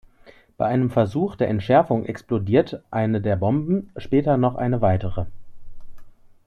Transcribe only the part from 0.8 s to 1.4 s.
Versuch